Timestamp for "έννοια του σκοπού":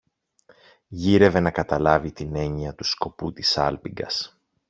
2.35-3.31